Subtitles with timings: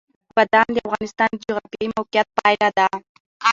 [0.35, 2.87] بادام د افغانستان د جغرافیایي موقیعت پایله ده.